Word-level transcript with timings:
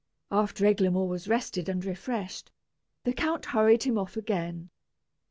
After 0.31 0.65
Eglamour 0.65 1.07
was 1.07 1.27
rested 1.27 1.69
and 1.69 1.85
refreshed, 1.85 2.49
the 3.03 3.13
count 3.13 3.45
hurried 3.45 3.83
him 3.83 3.99
off 3.99 4.17
again. 4.17 4.71